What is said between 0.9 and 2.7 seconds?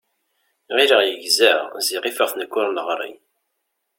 yegza, ziɣ ifeɣ-t nekk ur